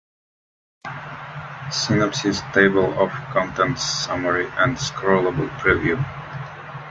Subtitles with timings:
[1.69, 6.03] Synopsis, Table of Contents Summary and scrollable preview.